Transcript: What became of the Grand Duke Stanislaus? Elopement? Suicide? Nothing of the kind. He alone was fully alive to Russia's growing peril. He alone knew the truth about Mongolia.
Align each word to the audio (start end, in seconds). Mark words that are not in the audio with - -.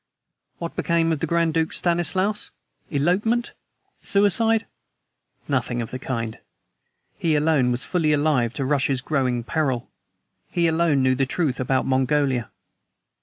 What 0.57 0.75
became 0.75 1.11
of 1.11 1.19
the 1.19 1.27
Grand 1.27 1.53
Duke 1.53 1.71
Stanislaus? 1.71 2.49
Elopement? 2.89 3.53
Suicide? 3.99 4.65
Nothing 5.47 5.79
of 5.79 5.91
the 5.91 5.99
kind. 5.99 6.39
He 7.19 7.35
alone 7.35 7.69
was 7.71 7.85
fully 7.85 8.11
alive 8.11 8.51
to 8.55 8.65
Russia's 8.65 9.01
growing 9.01 9.43
peril. 9.43 9.91
He 10.49 10.65
alone 10.67 11.03
knew 11.03 11.13
the 11.13 11.27
truth 11.27 11.59
about 11.59 11.85
Mongolia. 11.85 12.49